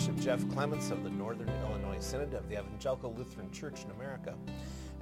[0.00, 4.34] Bishop Jeff Clements of the Northern Illinois Synod of the Evangelical Lutheran Church in America.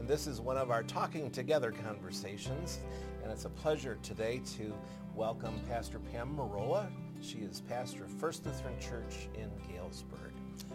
[0.00, 2.80] And this is one of our Talking Together conversations.
[3.22, 4.74] And it's a pleasure today to
[5.14, 6.88] welcome Pastor Pam Marolla.
[7.20, 10.32] She is pastor of First Lutheran Church in Galesburg.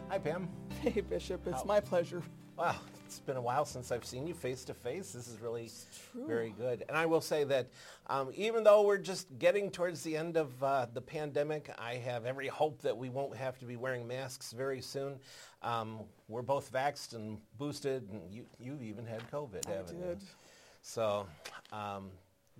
[0.07, 0.47] Hi, Pam.
[0.81, 1.45] Hey, Bishop.
[1.45, 2.23] It's How- my pleasure.
[2.57, 2.77] Wow,
[3.13, 5.11] it's been a while since I've seen you face to face.
[5.11, 5.69] This is really
[6.15, 6.83] very good.
[6.87, 7.67] And I will say that
[8.07, 12.25] um, even though we're just getting towards the end of uh, the pandemic, I have
[12.25, 15.19] every hope that we won't have to be wearing masks very soon.
[15.61, 20.05] Um, we're both vaxxed and boosted, and you, you've even had COVID, I haven't you?
[20.05, 20.17] did.
[20.81, 21.27] So
[21.71, 22.09] um,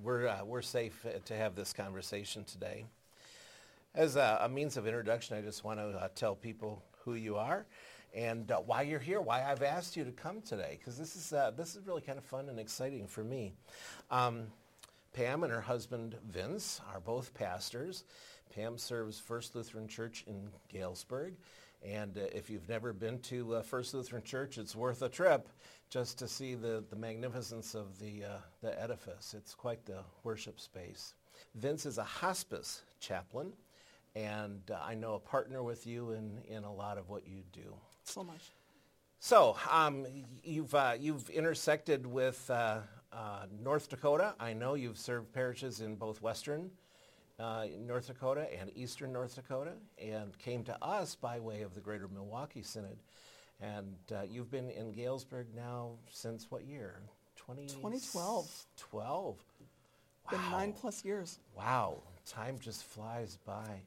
[0.03, 2.85] we're, uh, we're safe uh, to have this conversation today.
[3.95, 7.37] As a, a means of introduction, I just want to uh, tell people who you
[7.37, 7.65] are
[8.13, 11.33] and uh, why you're here, why I've asked you to come today, because this is
[11.33, 13.53] uh, this is really kind of fun and exciting for me.
[14.11, 14.47] Um,
[15.13, 18.03] Pam and her husband Vince are both pastors.
[18.55, 21.33] Pam serves First Lutheran Church in Galesburg,
[21.83, 25.49] and uh, if you've never been to uh, First Lutheran Church, it's worth a trip
[25.89, 29.33] just to see the, the magnificence of the uh, the edifice.
[29.35, 31.15] It's quite the worship space.
[31.55, 33.53] Vince is a hospice chaplain
[34.15, 37.43] and uh, I know a partner with you in, in a lot of what you
[37.51, 37.75] do.
[38.03, 38.51] So much.
[39.19, 40.05] So um,
[40.43, 42.79] you've, uh, you've intersected with uh,
[43.11, 44.35] uh, North Dakota.
[44.39, 46.71] I know you've served parishes in both Western
[47.39, 51.81] uh, North Dakota and Eastern North Dakota and came to us by way of the
[51.81, 52.97] Greater Milwaukee Synod.
[53.61, 57.01] And uh, you've been in Galesburg now since what year?
[57.35, 57.67] 20...
[57.67, 58.65] 2012.
[58.77, 59.37] 12.
[60.29, 60.51] Been Wow.
[60.51, 61.39] nine plus years.
[61.57, 63.81] Wow, time just flies by.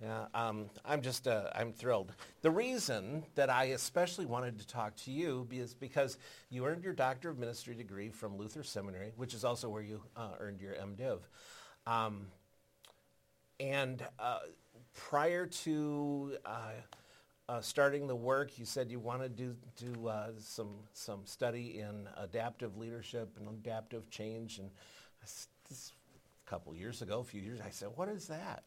[0.00, 2.12] Yeah, um, I'm just, uh, I'm thrilled.
[2.42, 6.18] The reason that I especially wanted to talk to you is because
[6.50, 10.00] you earned your Doctor of Ministry degree from Luther Seminary, which is also where you
[10.16, 11.18] uh, earned your MDiv.
[11.84, 12.28] Um,
[13.60, 14.38] and uh,
[14.94, 16.70] prior to uh,
[17.48, 22.08] uh, starting the work, you said you wanted to do uh, some some study in
[22.16, 24.58] adaptive leadership and adaptive change.
[24.58, 24.70] And
[25.24, 25.28] a
[26.50, 28.64] couple years ago, a few years, I said, "What is that?"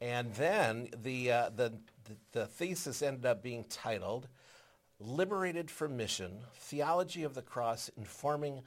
[0.00, 1.72] And then the uh, the,
[2.04, 4.28] the the thesis ended up being titled
[5.00, 8.62] "Liberated for Mission: Theology of the Cross Informing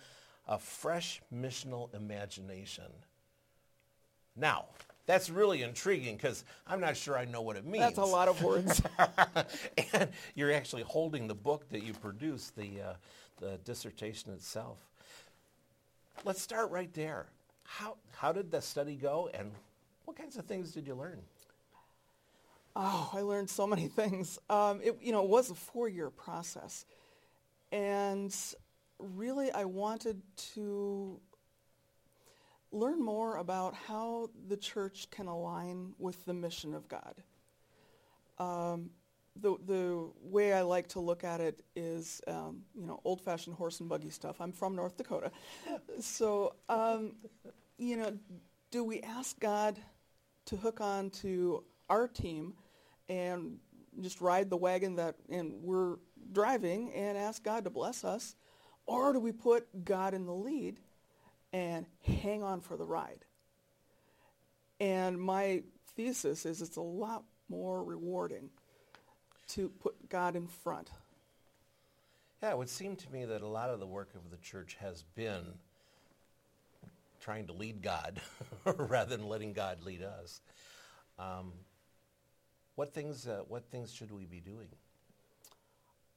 [0.48, 2.92] a Fresh Missional Imagination."
[4.36, 4.66] Now,
[5.10, 7.84] that's really intriguing because I'm not sure I know what it means.
[7.84, 8.80] That's a lot of words.
[9.94, 12.94] and you're actually holding the book that you produced, the, uh,
[13.40, 14.78] the dissertation itself.
[16.26, 17.26] Let's start right there.
[17.64, 19.52] How, how did the study go and
[20.10, 21.22] what kinds of things did you learn?
[22.76, 24.40] oh, I learned so many things.
[24.50, 26.86] Um, it, you know, it was a four-year process.
[27.72, 28.36] And
[28.98, 30.22] really, I wanted
[30.56, 31.20] to
[32.72, 37.16] learn more about how the church can align with the mission of God.
[38.38, 38.92] Um,
[39.36, 43.80] the, the way I like to look at it is, um, you know, old-fashioned horse
[43.80, 44.42] and buggy stuff.
[44.42, 45.32] I'm from North Dakota.
[46.00, 47.14] So, um,
[47.78, 48.18] you know,
[48.72, 49.78] do we ask God
[50.50, 52.54] to hook on to our team
[53.08, 53.58] and
[54.02, 55.98] just ride the wagon that and we're
[56.32, 58.36] driving and ask God to bless us?
[58.86, 60.80] Or do we put God in the lead
[61.54, 63.26] and hang on for the ride?
[64.80, 65.64] And my
[65.96, 68.50] thesis is it's a lot more rewarding
[69.50, 70.90] to put God in front.
[72.42, 74.78] Yeah, it would seem to me that a lot of the work of the church
[74.80, 75.44] has been
[77.20, 78.22] trying to lead God
[78.66, 80.42] rather than letting God lead us.
[81.18, 81.54] Um,
[82.76, 84.70] what things, uh, what things should we be doing?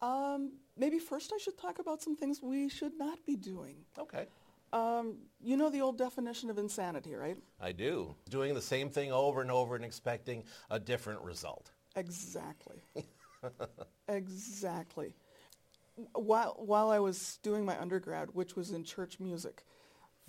[0.00, 3.76] Um, maybe first I should talk about some things we should not be doing.
[3.98, 4.26] Okay.
[4.72, 7.36] Um, you know the old definition of insanity, right?
[7.60, 8.14] I do.
[8.30, 11.70] Doing the same thing over and over and expecting a different result.
[11.94, 12.82] Exactly.
[14.08, 15.14] exactly.
[16.14, 19.62] While, while I was doing my undergrad, which was in church music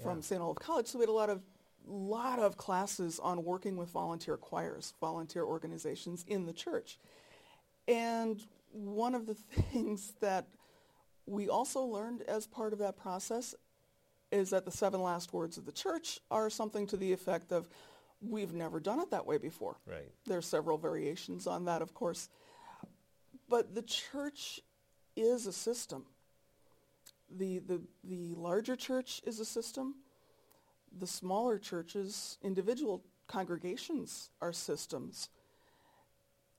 [0.02, 0.24] from Yeah.
[0.24, 0.42] St.
[0.42, 1.42] Olaf College, so we had a lot of,
[1.86, 6.98] lot of classes on working with volunteer choirs, volunteer organizations in the church.
[7.88, 8.42] And
[8.72, 9.34] one of the
[9.72, 10.48] things that
[11.26, 13.56] we also learned as part of that process
[14.32, 17.70] is that the seven last words of the church are something to the effect of,
[18.22, 19.78] we've never done it that way before.
[19.86, 20.10] Right.
[20.26, 22.30] There are several variations on that, of course.
[23.50, 24.62] But the church
[25.16, 26.06] is a system.
[27.36, 29.96] The, the, the larger church is a system.
[31.00, 35.30] The smaller churches, individual congregations are systems.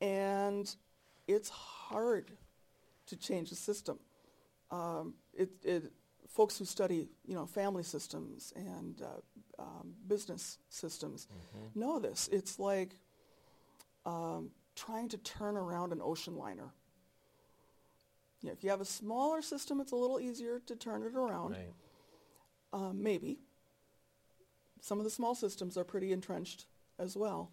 [0.00, 0.74] And
[1.28, 2.32] it's hard
[3.06, 3.98] to change the system.
[4.70, 5.92] Um, it, it,
[6.28, 11.28] folks who study, you know, family systems and uh, um, business systems
[11.74, 12.28] know this.
[12.32, 12.96] It's like
[14.04, 16.72] um, trying to turn around an ocean liner.
[18.44, 21.52] Yeah, if you have a smaller system, it's a little easier to turn it around.
[21.52, 21.73] Right.
[22.75, 23.38] Uh, maybe.
[24.82, 26.67] Some of the small systems are pretty entrenched
[26.99, 27.50] as well.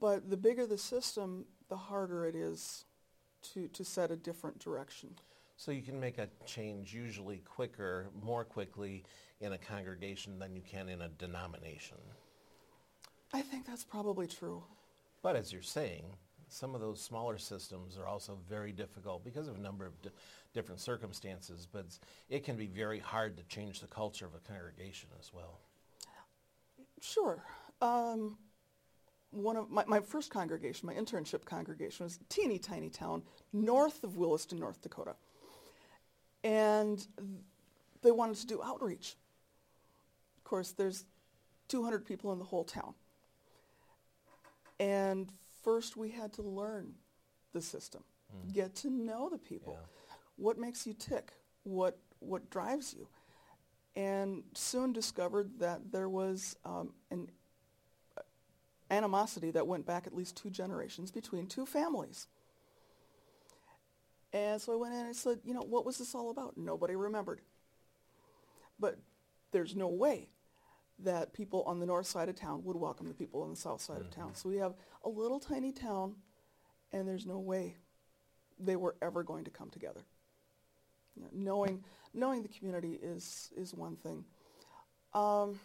[0.00, 2.86] But the bigger the system, the harder it is
[3.52, 5.10] to, to set a different direction.
[5.58, 9.04] So you can make a change usually quicker, more quickly
[9.40, 11.98] in a congregation than you can in a denomination.
[13.34, 14.62] I think that's probably true.
[15.22, 16.04] But as you're saying,
[16.54, 20.10] some of those smaller systems are also very difficult because of a number of di-
[20.52, 21.86] different circumstances, but
[22.28, 25.58] it can be very hard to change the culture of a congregation as well.
[27.00, 27.42] Sure.
[27.82, 28.38] Um,
[29.32, 33.22] one of my, my first congregation, my internship congregation, was a teeny tiny town
[33.52, 35.16] north of Williston, North Dakota.
[36.44, 37.04] And
[38.02, 39.16] they wanted to do outreach.
[40.38, 41.04] Of course, there's
[41.68, 42.94] 200 people in the whole town.
[44.78, 45.32] And
[45.64, 46.92] first we had to learn
[47.52, 48.04] the system,
[48.52, 49.78] get to know the people.
[49.80, 50.14] Yeah.
[50.36, 51.32] What makes you tick?
[51.64, 53.08] What, what drives you?
[53.96, 57.30] And soon discovered that there was um, an
[58.90, 62.26] animosity that went back at least two generations between two families.
[64.32, 66.56] And so I went in and I said, you know, what was this all about?
[66.56, 67.40] Nobody remembered.
[68.80, 68.98] But
[69.52, 70.28] there's no way
[71.00, 73.80] that people on the north side of town would welcome the people on the south
[73.80, 74.34] side of town.
[74.34, 74.74] So we have
[75.04, 76.14] a little tiny town,
[76.92, 77.76] and there's no way
[78.58, 80.02] they were ever going to come together.
[81.16, 84.24] You know, knowing, knowing the community is, is one thing.
[85.12, 85.58] Um,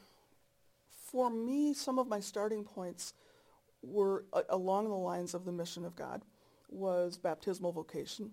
[1.11, 3.13] for me, some of my starting points
[3.81, 6.23] were uh, along the lines of the mission of God
[6.69, 8.31] was baptismal vocation,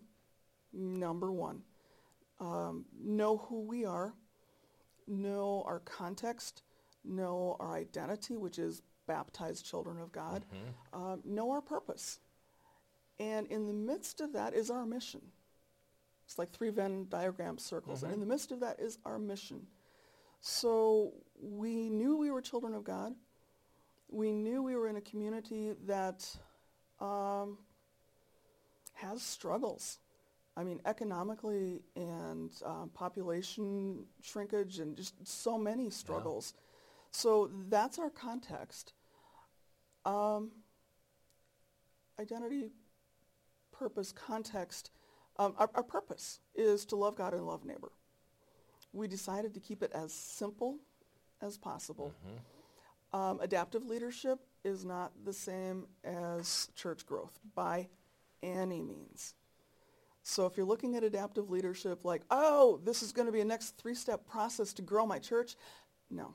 [0.72, 1.62] number one.
[2.38, 4.12] Um, know who we are,
[5.06, 6.62] know our context,
[7.08, 10.44] know our identity, which is baptized children of God,
[10.92, 12.18] um, know our purpose.
[13.18, 15.22] And in the midst of that is our mission.
[16.26, 18.02] It's like three Venn diagram circles.
[18.02, 19.66] And in the midst of that is our mission.
[20.40, 23.14] So we knew we were children of God.
[24.08, 26.28] We knew we were in a community that
[27.00, 27.58] um,
[28.94, 29.98] has struggles.
[30.56, 36.54] I mean, economically and um, population shrinkage and just so many struggles.
[37.16, 38.92] So that's our context.
[40.04, 40.50] Um,
[42.20, 42.72] identity,
[43.72, 44.90] purpose, context.
[45.38, 47.90] Um, our, our purpose is to love God and love neighbor.
[48.92, 50.76] We decided to keep it as simple
[51.40, 52.12] as possible.
[53.14, 57.88] Um, adaptive leadership is not the same as church growth by
[58.42, 59.32] any means.
[60.22, 63.44] So if you're looking at adaptive leadership like, oh, this is going to be a
[63.44, 65.56] next three-step process to grow my church,
[66.10, 66.34] no.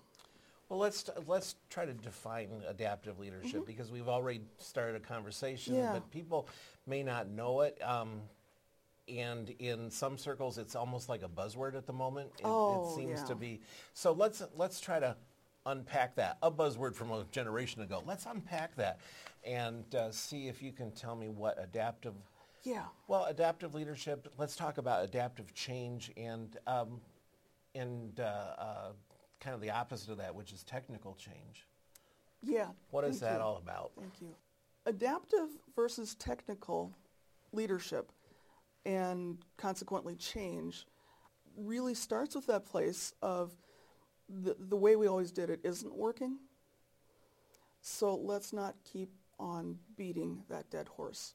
[0.71, 5.91] Well, let's let's try to define adaptive leadership because we've already started a conversation, Yeah.
[5.91, 6.47] but people
[6.87, 7.77] may not know it.
[7.83, 8.21] Um,
[9.09, 12.31] and in some circles, it's almost like a buzzword at the moment.
[12.39, 13.25] It, Oh, it seems yeah.
[13.25, 13.59] to be.
[13.93, 15.17] So let's let's try to
[15.65, 16.37] unpack that.
[16.41, 18.01] A buzzword from a generation ago.
[18.05, 19.01] Let's unpack that
[19.43, 22.13] and uh, see if you can tell me what adaptive.
[22.63, 22.85] Yeah.
[23.09, 24.31] Well, adaptive leadership.
[24.37, 27.01] Let's talk about adaptive change and um,
[27.75, 28.23] and uh,
[28.57, 28.91] uh,
[29.41, 31.67] kind of the opposite of that, which is technical change.
[32.41, 32.67] Yeah.
[32.91, 33.41] What is that you.
[33.41, 33.91] all about?
[33.99, 34.33] Thank you.
[34.85, 36.95] Adaptive versus technical
[37.51, 38.11] leadership
[38.85, 40.85] and consequently change
[41.57, 43.51] really starts with that place of
[44.29, 46.37] the, the way we always did it isn't working.
[47.81, 51.33] So let's not keep on beating that dead horse.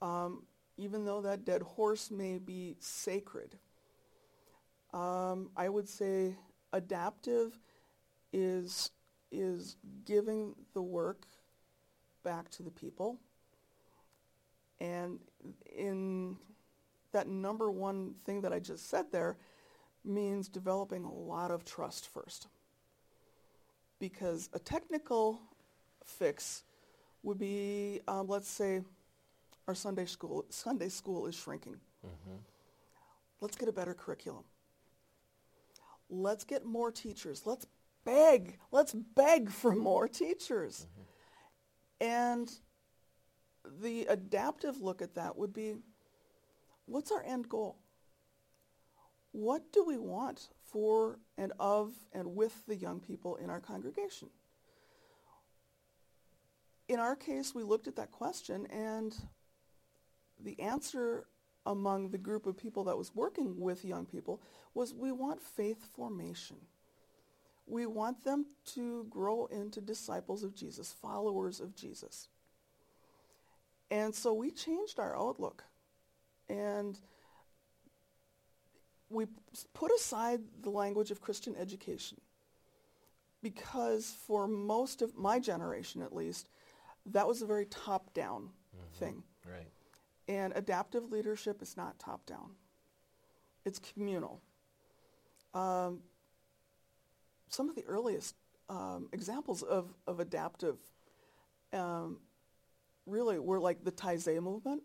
[0.00, 0.44] Um,
[0.76, 3.56] even though that dead horse may be sacred,
[4.94, 6.36] um, I would say
[6.72, 7.58] adaptive
[8.32, 8.90] is
[9.30, 11.26] is giving the work
[12.24, 13.18] back to the people.
[14.80, 15.18] And
[15.76, 16.36] in
[17.12, 19.36] that number one thing that I just said there
[20.04, 22.48] means developing a lot of trust first.
[23.98, 25.40] Because a technical
[26.04, 26.62] fix
[27.22, 28.82] would be, um, let's say,
[29.66, 31.76] our Sunday school Sunday school is shrinking.
[33.40, 34.44] Let's get a better curriculum.
[36.10, 37.42] Let's get more teachers.
[37.44, 37.66] Let's
[38.04, 38.58] beg.
[38.72, 40.86] Let's beg for more teachers.
[40.90, 42.08] Mm-hmm.
[42.08, 42.50] And
[43.82, 45.74] the adaptive look at that would be,
[46.86, 47.76] what's our end goal?
[49.32, 54.30] What do we want for and of and with the young people in our congregation?
[56.88, 59.14] In our case, we looked at that question and
[60.42, 61.26] the answer
[61.68, 64.40] among the group of people that was working with young people
[64.74, 66.56] was we want faith formation.
[67.66, 72.28] We want them to grow into disciples of Jesus, followers of Jesus.
[73.90, 75.64] And so we changed our outlook.
[76.48, 76.98] And
[79.10, 79.26] we
[79.74, 82.18] put aside the language of Christian education
[83.42, 86.48] because for most of my generation at least,
[87.06, 89.04] that was a very top-down Mm-hmm.
[89.04, 89.22] thing.
[89.46, 89.66] Right.
[90.28, 92.50] And adaptive leadership is not top-down.
[93.64, 94.40] It's communal.
[95.54, 96.00] Um,
[97.48, 98.34] some of the earliest
[98.68, 100.76] um, examples of, of adaptive
[101.72, 102.18] um,
[103.06, 104.82] really were like the Taizé movement,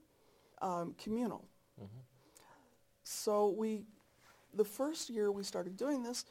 [0.62, 1.46] um, communal.
[3.04, 3.84] So we,
[4.54, 6.26] the first year we started doing this,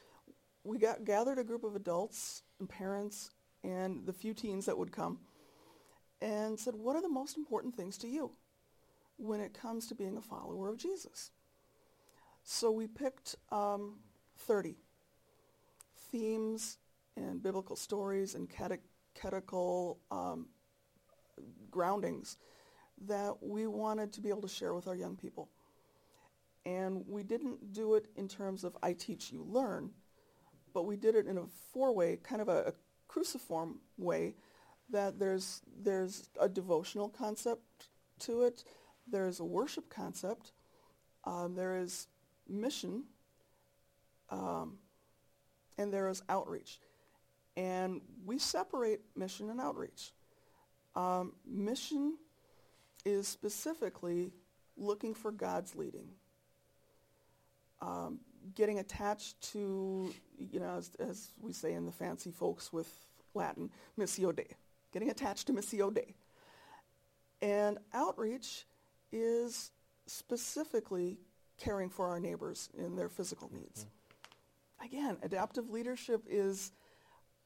[0.65, 3.31] we got gathered a group of adults and parents
[3.63, 5.19] and the few teens that would come
[6.21, 8.31] and said, what are the most important things to you
[9.23, 11.31] when it comes to being a follower of Jesus?
[12.45, 13.99] So we picked um,
[14.39, 14.75] 30
[16.11, 16.79] themes
[17.17, 20.49] and biblical stories and catechetical um,
[21.71, 22.37] groundings
[23.07, 25.49] that we wanted to be able to share with our young people.
[26.65, 29.91] And we didn't do it in terms of I teach, you learn,
[30.75, 32.73] but we did it in a four-way, kind of a, a
[33.09, 34.35] cruciform way,
[34.91, 37.89] that there's, there's a devotional concept
[38.21, 38.65] to it,
[39.11, 40.53] there's a worship concept,
[41.25, 42.09] um, there is
[42.49, 43.05] mission,
[44.31, 44.79] um,
[45.79, 46.79] and there is outreach.
[47.57, 50.13] And we separate mission and outreach.
[50.97, 52.17] Um, mission
[53.05, 54.33] is specifically
[54.77, 56.09] looking for God's leading.
[57.81, 58.21] Um,
[58.55, 62.89] getting attached to, you know, as, as, we say in the fancy folks with
[63.35, 64.57] Latin, missio Dei.
[64.93, 66.15] Getting attached to missio Dei.
[67.41, 68.67] And outreach
[69.13, 69.71] is
[70.07, 71.19] specifically
[71.59, 73.85] caring for our neighbors in their physical needs.
[73.85, 74.87] Mm-hmm.
[74.87, 76.73] Again, adaptive leadership is,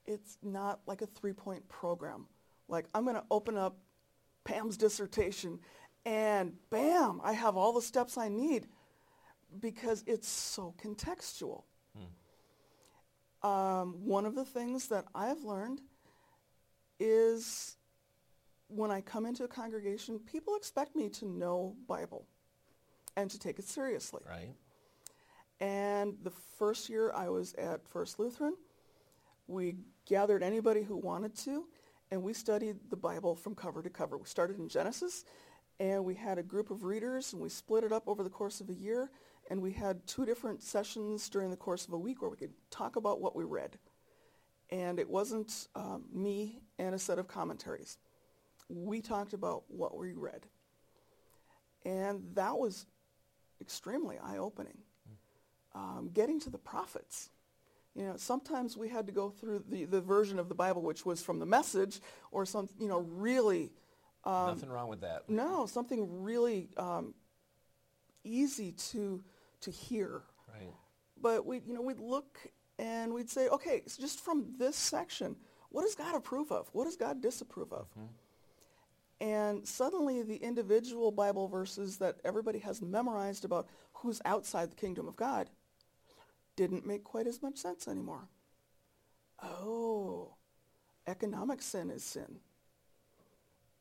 [0.07, 2.27] it's not like a three-point program.
[2.69, 3.77] Like, I'm going to open up
[4.45, 5.59] Pam's dissertation
[6.07, 8.69] and bam, I have all the steps I need
[9.61, 11.65] because it's so contextual.
[13.43, 13.49] Hmm.
[13.49, 15.81] Um, one of the things that I've learned
[17.01, 17.77] is
[18.69, 22.27] when I come into a congregation, people expect me to know Bible
[23.17, 24.23] and to take it seriously.
[24.29, 24.55] Right.
[25.61, 28.55] And the first year I was at First Lutheran,
[29.47, 31.67] we gathered anybody who wanted to,
[32.11, 34.19] and we studied the Bible from cover to cover.
[34.19, 35.25] We started in Genesis,
[35.81, 38.61] and we had a group of readers, and we split it up over the course
[38.61, 39.11] of a year,
[39.49, 42.53] and we had two different sessions during the course of a week where we could
[42.71, 43.79] talk about what we read.
[44.71, 47.99] And it wasn't um, me and a set of commentaries.
[48.69, 50.47] We talked about what we read.
[51.85, 52.87] And that was
[53.61, 54.79] extremely eye-opening.
[55.75, 57.31] Um, getting to the prophets.
[57.95, 61.05] You know, sometimes we had to go through the, the version of the Bible which
[61.05, 63.73] was from the message or some, you know, really...
[64.25, 65.29] Um, Nothing wrong with that.
[65.29, 67.15] No, something really um,
[68.25, 69.23] easy to,
[69.61, 70.23] to hear.
[70.53, 70.73] Right.
[71.21, 72.39] But we, you know, we'd look
[72.79, 75.37] and we'd say, okay, so just from this section,
[75.71, 76.69] what does God approve of?
[76.73, 77.87] What does God disapprove of?
[77.91, 78.07] Mm-hmm.
[79.21, 85.09] And suddenly the individual Bible verses that everybody has memorized about who's outside the kingdom
[85.09, 85.49] of God
[86.55, 88.29] didn't make quite as much sense anymore.
[89.43, 90.35] Oh,
[91.07, 92.41] economic sin is sin.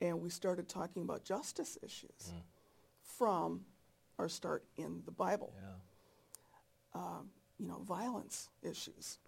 [0.02, 2.42] And we started talking about justice issues mm.
[3.02, 3.62] from
[4.20, 5.54] our start in the Bible.
[5.56, 7.02] Yeah.
[7.02, 9.20] Um, you know, violence issues.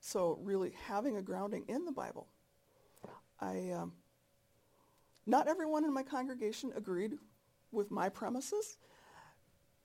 [0.00, 2.28] So really having a grounding in the Bible.
[3.40, 3.92] I, um,
[5.26, 7.18] not everyone in my congregation agreed
[7.72, 8.76] with my premises,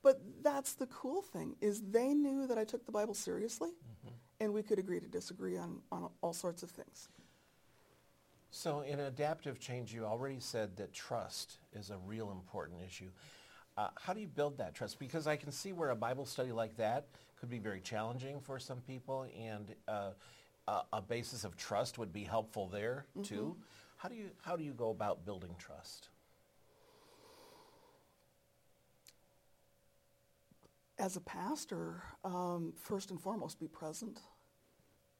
[0.02, 4.14] but that's the cool thing is they knew that I took the Bible seriously mm-hmm.
[4.40, 7.08] and we could agree to disagree on, on all sorts of things.
[8.50, 13.10] So in adaptive change, you already said that trust is a real important issue.
[13.76, 14.98] Uh, how do you build that trust?
[14.98, 17.06] Because I can see where a Bible study like that
[17.38, 20.10] could be very challenging for some people and uh,
[20.66, 23.22] a, a, basis of trust would be helpful there mm-hmm.
[23.22, 23.56] too.
[24.00, 26.08] How do you how do you go about building trust?
[30.98, 34.20] As a pastor, um, first and foremost, be present.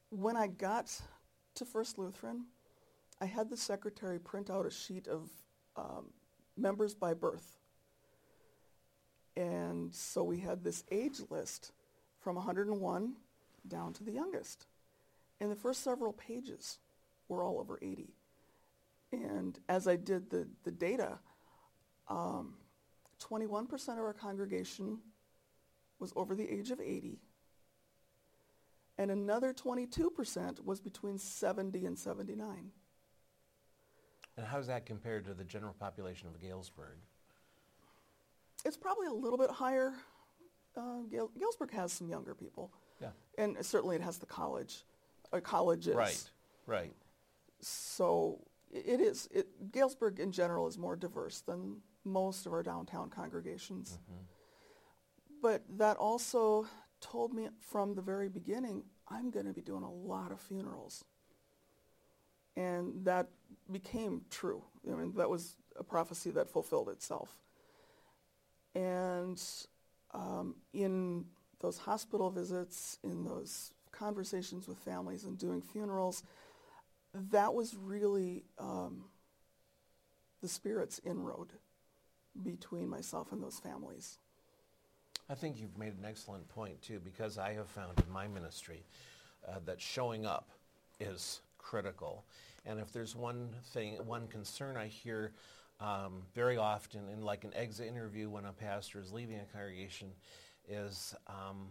[0.09, 0.99] When I got
[1.57, 2.47] to First Lutheran,
[3.21, 5.29] I had the secretary print out a sheet of
[5.77, 6.07] um,
[6.57, 7.59] members by birth.
[9.37, 11.73] And so we had this age list
[12.19, 13.13] from 101
[13.69, 14.67] down to the youngest.
[15.39, 16.79] And the first several pages
[17.29, 18.15] were all over 80.
[19.13, 21.19] And as I did the, the data,
[22.09, 22.55] um,
[23.21, 24.99] 21% of our congregation
[25.99, 27.19] was over the age of 80.
[28.99, 32.71] And another 22% was between 70 and 79.
[34.37, 36.99] And how's that compare to the general population of Galesburg?
[38.65, 39.95] It's probably a little bit higher.
[40.77, 43.11] Uh, Gale- Galesburg has some younger people, Yeah.
[43.39, 44.85] and certainly it has the college,
[45.33, 45.95] uh, colleges.
[45.97, 46.31] Right,
[46.67, 46.95] right.
[47.61, 48.39] So
[48.71, 49.29] it is.
[49.33, 53.99] It, Galesburg in general is more diverse than most of our downtown congregations.
[55.43, 56.67] But that also
[57.01, 61.05] told me from the very beginning, I'm going to be doing a lot of funerals.
[62.57, 63.29] And that
[63.71, 64.63] became true.
[64.91, 67.39] I mean, that was a prophecy that fulfilled itself.
[68.75, 69.43] And
[70.13, 71.25] um, in
[71.61, 76.23] those hospital visits, in those conversations with families and doing funerals,
[77.15, 79.05] that was really um,
[80.41, 81.53] the Spirit's inroad
[82.43, 84.19] between myself and those families.
[85.29, 88.85] I think you've made an excellent point too, because I have found in my ministry
[89.49, 90.51] uh, that showing up
[90.99, 92.25] is critical.
[92.67, 95.33] And if there's one thing, one concern I hear
[95.81, 100.09] um, very often in like an exit interview when a pastor is leaving a congregation
[100.69, 101.69] is um,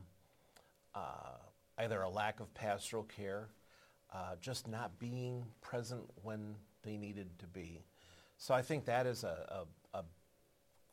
[0.95, 1.37] uh,
[1.77, 3.49] either a lack of pastoral care,
[4.13, 7.83] uh, just not being present when they needed to be.
[8.37, 10.03] So I think that is a, a, a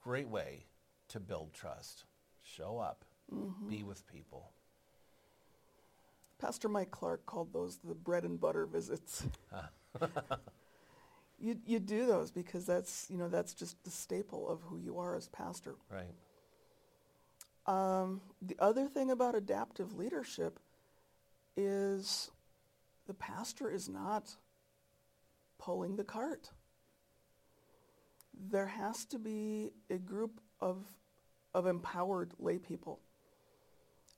[0.02, 0.66] great way
[1.08, 2.04] to build trust.
[2.42, 3.04] Show up,
[3.68, 4.50] be with people.
[6.38, 9.25] Pastor Mike Clark called those the bread and butter visits.
[11.38, 14.99] you, you do those because that's, you know, that's just the staple of who you
[14.99, 15.76] are as pastor.
[15.90, 16.14] Right.
[17.66, 20.61] Um, the other thing about adaptive leadership
[21.56, 22.30] is
[23.06, 24.36] the pastor is not
[25.58, 26.50] pulling the cart.
[28.50, 30.85] There has to be a group of,
[31.54, 33.00] of empowered lay people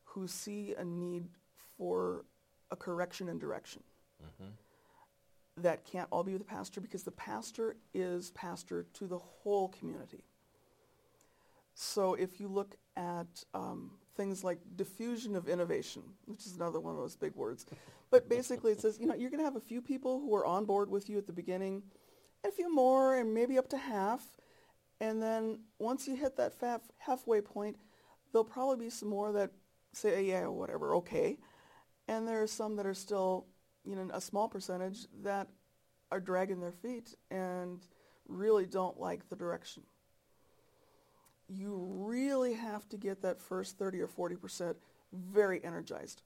[0.05, 1.29] who see a need
[1.77, 2.25] for
[2.71, 3.83] a correction and direction.
[5.57, 10.25] That can't all be the pastor because the pastor is pastor to the whole community.
[11.75, 16.95] So if you look at um, things like diffusion of innovation, which is another one
[16.95, 17.67] of those big words,
[18.11, 20.47] but basically it says, you know, you're going to have a few people who are
[20.47, 21.83] on board with you at the beginning,
[22.43, 24.23] and a few more, and maybe up to half,
[25.01, 26.55] and then once you hit that
[26.99, 27.77] halfway point,
[28.33, 29.51] there'll probably be some more that
[29.93, 31.39] say, oh, yeah, whatever, okay,
[32.09, 33.47] and there are some that are still,
[33.85, 35.49] you know, a small percentage that
[36.11, 37.81] are dragging their feet and
[38.27, 39.83] really don't like the direction.
[41.49, 44.75] You really have to get that first 30 or 40%
[45.13, 46.23] very energized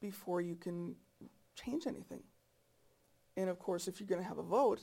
[0.00, 0.94] before you can
[1.54, 2.22] change anything.
[3.36, 4.80] And of course, if you're going to have a vote,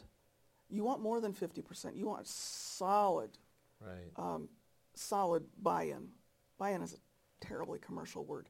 [0.69, 1.95] you want more than 50%.
[1.95, 3.31] You want solid,
[3.79, 4.11] Right.
[4.15, 4.49] um,
[4.93, 6.09] solid buy-in.
[6.57, 8.49] Buy-in is a terribly commercial word,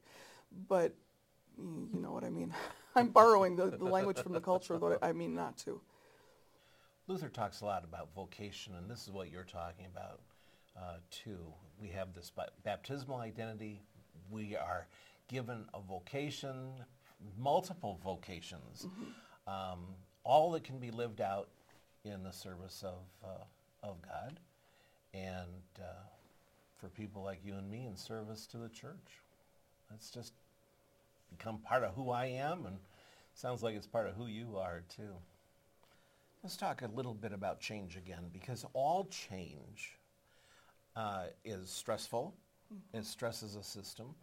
[0.68, 0.94] but
[1.58, 2.54] you know what I mean.
[2.94, 5.80] I'm borrowing the, the language from the culture, though I mean not to.
[7.08, 10.20] Luther talks a lot about vocation, and this is what you're talking about
[10.76, 11.38] uh, too.
[11.80, 12.32] We have this
[12.64, 13.82] baptismal identity.
[14.30, 14.86] We are
[15.28, 16.72] given a vocation,
[17.38, 18.86] multiple vocations,
[19.46, 19.80] um,
[20.24, 21.48] all that can be lived out
[22.04, 24.38] in the service of, uh, of God,
[25.14, 26.06] and uh,
[26.76, 29.22] for people like you and me in service to the church.
[29.90, 30.32] That's just
[31.30, 32.76] become part of who I am, and
[33.34, 35.14] sounds like it's part of who you are too.
[36.42, 39.98] Let's talk a little bit about change again, because all change
[40.94, 42.34] uh, is stressful.
[42.92, 44.14] It stresses a system,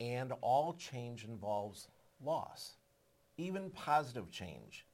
[0.00, 1.88] and all change involves
[2.22, 2.74] loss.
[3.36, 4.84] Even positive change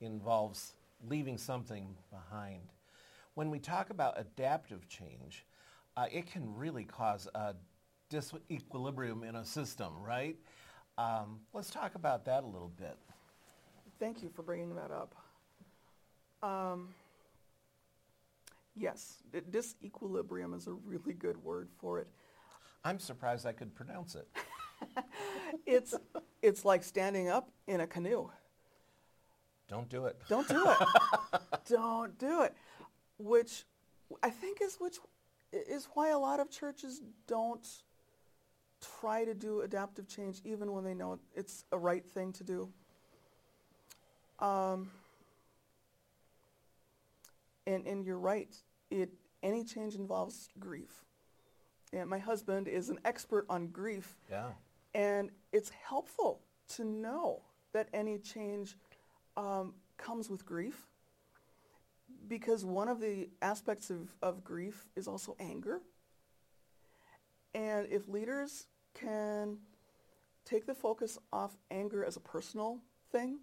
[0.00, 0.74] involves
[1.08, 2.72] leaving something behind.
[3.34, 5.44] When we talk about adaptive change,
[5.96, 7.54] uh, it can really cause a
[8.10, 10.36] disequilibrium in a system, right?
[10.98, 12.96] Um, let's talk about that a little bit.
[13.98, 15.14] Thank you for bringing that up.
[16.42, 16.88] Um,
[18.76, 22.08] yes, disequilibrium is a really good word for it.
[22.84, 24.28] I'm surprised I could pronounce it.
[25.66, 25.94] It's
[26.42, 28.28] it's like standing up in a canoe.
[29.68, 30.20] Don't do it.
[30.28, 31.40] Don't do it.
[31.68, 32.54] Don't do it.
[33.18, 33.64] Which
[34.22, 34.98] I think is which
[35.52, 37.66] is why a lot of churches don't
[39.00, 42.68] try to do adaptive change even when they know it's a right thing to do.
[44.40, 44.90] Um,
[47.66, 48.54] and and you're right.
[48.90, 49.10] It
[49.42, 51.04] any change involves grief.
[51.92, 54.16] And my husband is an expert on grief.
[54.28, 54.48] Yeah.
[54.94, 56.40] And it's helpful
[56.76, 58.76] to know that any change
[59.36, 60.86] um, comes with grief
[62.28, 65.80] because one of the aspects of, of grief is also anger.
[67.54, 69.58] And if leaders can
[70.44, 72.78] take the focus off anger as a personal
[73.10, 73.38] thing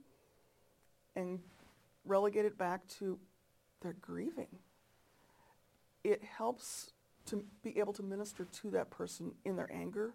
[1.16, 1.40] and
[2.06, 3.20] relegate it back to
[3.82, 4.48] they're grieving.
[6.04, 6.92] It helps
[7.28, 10.14] to be able to minister to that person in their anger.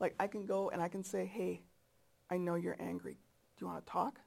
[0.00, 1.62] Like I can go and I can say, hey,
[2.30, 3.14] I know you're angry.
[3.56, 4.20] Do you want to talk?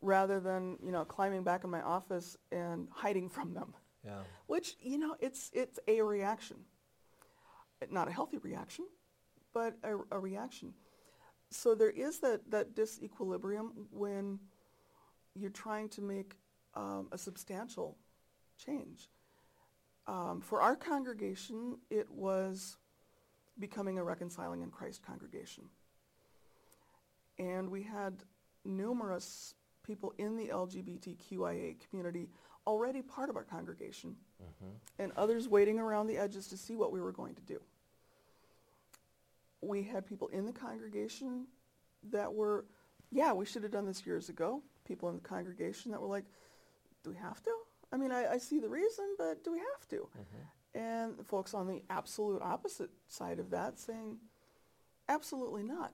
[0.00, 3.74] Rather than, you know, climbing back in my office and hiding from them.
[4.04, 4.22] Yeah.
[4.46, 6.56] Which, you know, it's, it's a reaction.
[7.90, 8.86] Not a healthy reaction,
[9.52, 10.74] but a, a reaction.
[11.50, 14.38] So there is that, that disequilibrium when
[15.34, 16.36] you're trying to make
[16.74, 17.96] um, a substantial
[18.56, 19.08] change.
[20.06, 22.76] Um, for our congregation, it was
[23.58, 25.64] becoming a reconciling in Christ congregation.
[27.38, 28.22] And we had
[28.64, 32.28] numerous people in the LGBTQIA community
[32.66, 34.72] already part of our congregation mm-hmm.
[34.98, 37.60] and others waiting around the edges to see what we were going to do.
[39.60, 41.46] We had people in the congregation
[42.10, 42.64] that were,
[43.10, 44.62] yeah, we should have done this years ago.
[44.86, 46.24] People in the congregation that were like,
[47.04, 47.50] do we have to?
[47.92, 49.96] I mean, I, I see the reason, but do we have to?
[49.96, 50.42] Mm-hmm.
[50.74, 54.18] And the folks on the absolute opposite side of that saying,
[55.08, 55.92] absolutely not.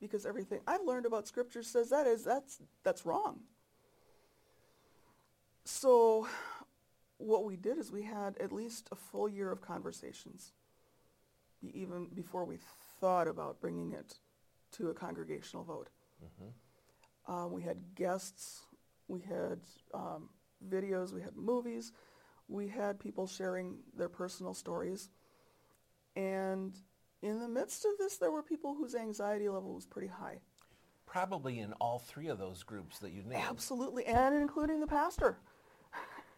[0.00, 3.40] Because everything I've learned about scripture says that is that's that's wrong.
[5.64, 6.26] So
[7.18, 10.52] what we did is we had at least a full year of conversations,
[11.62, 12.58] even before we
[13.00, 14.18] thought about bringing it
[14.72, 15.88] to a congregational vote.
[17.28, 18.62] Uh, we had guests,
[19.06, 19.60] we had
[19.94, 20.28] um,
[20.68, 21.92] videos, we had movies,
[22.48, 25.08] we had people sharing their personal stories.
[26.16, 26.74] And
[27.22, 30.40] in the midst of this, there were people whose anxiety level was pretty high.
[31.06, 33.42] Probably in all three of those groups that you named.
[33.48, 35.38] Absolutely, and including the pastor.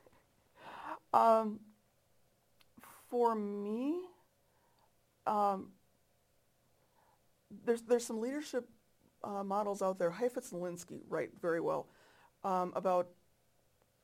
[1.14, 1.60] um,
[3.08, 4.00] for me,
[5.26, 5.68] um,
[7.64, 8.68] there's there's some leadership
[9.22, 10.10] uh, models out there.
[10.10, 11.86] Heifetz and Linsky write very well
[12.42, 13.08] um, about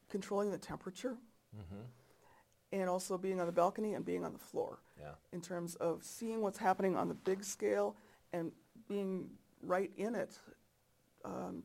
[0.09, 1.17] controlling the temperature
[2.73, 5.15] and also being on the balcony and being on the floor Yeah.
[5.33, 7.97] in terms of seeing what's happening on the big scale
[8.33, 8.53] and
[8.89, 9.31] being
[9.63, 10.39] right in it
[11.25, 11.65] um,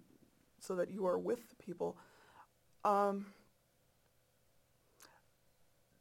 [0.60, 1.96] so that you are with the people.
[2.84, 3.28] Um,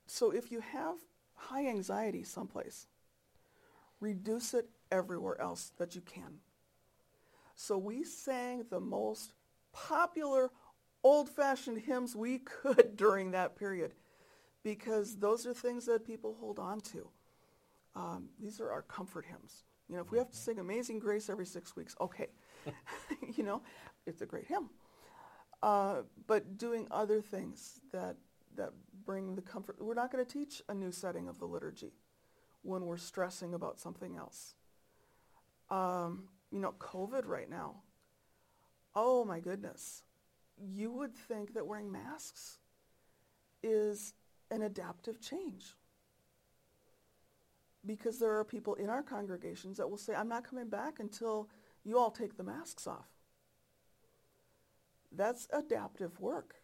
[0.06, 0.96] so if you have
[1.34, 2.86] high anxiety someplace,
[4.00, 6.38] reduce it everywhere else that you can.
[7.54, 9.32] So we sang the most
[9.72, 10.50] popular
[11.04, 13.92] old-fashioned hymns we could during that period
[14.64, 17.08] because those are things that people hold on to.
[17.94, 19.62] Um, these are our comfort hymns.
[19.88, 22.28] You know, if we have to sing Amazing Grace every six weeks, okay.
[23.36, 23.62] you know,
[24.06, 24.70] it's a great hymn.
[25.62, 28.16] Uh, but doing other things that,
[28.56, 28.70] that
[29.04, 29.76] bring the comfort.
[29.78, 31.92] We're not going to teach a new setting of the liturgy
[32.62, 34.54] when we're stressing about something else.
[35.70, 37.76] Um, you know, COVID right now.
[38.94, 40.02] Oh my goodness.
[40.58, 42.58] You would think that wearing masks
[43.62, 44.14] is
[44.50, 45.74] an adaptive change.
[47.86, 51.48] Because there are people in our congregations that will say, I'm not coming back until
[51.84, 53.08] you all take the masks off.
[55.12, 56.54] That's adaptive work.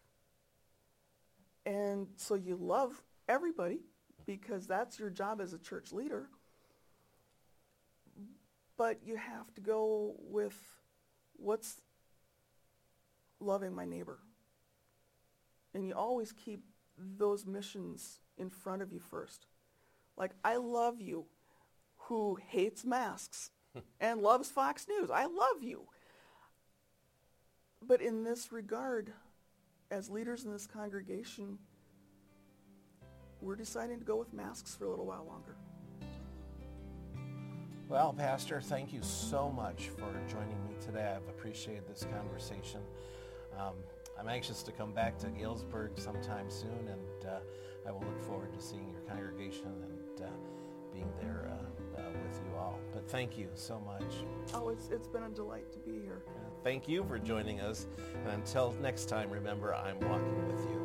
[1.65, 3.81] And so you love everybody
[4.25, 6.27] because that's your job as a church leader.
[8.77, 10.57] But you have to go with
[11.35, 11.81] what's
[13.41, 14.19] loving my neighbor.
[15.73, 16.63] And you always keep
[16.97, 19.47] those missions in front of you first.
[20.17, 21.25] Like, I love you
[21.97, 23.51] who hates masks
[23.99, 25.09] and loves Fox News.
[25.09, 25.87] I love you.
[27.85, 29.11] But in this regard,
[29.89, 31.57] as leaders in this congregation,
[33.41, 35.55] we're deciding to go with masks for a little while longer.
[37.89, 41.13] Well, Pastor, thank you so much for joining me today.
[41.13, 42.79] I've appreciated this conversation.
[43.57, 43.75] Um,
[44.19, 47.39] I'm anxious to come back to Galesburg sometime soon, and uh,
[47.87, 50.29] I will look forward to seeing your congregation and uh,
[50.93, 52.77] being there uh, uh, with you all.
[52.93, 54.13] But thank you so much.
[54.53, 56.21] Oh, it's, it's been a delight to be here.
[56.63, 57.87] Thank you for joining us.
[58.25, 60.81] And until next time, remember, I'm walking with you.